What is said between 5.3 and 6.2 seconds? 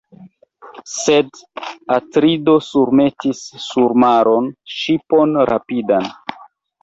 rapidan.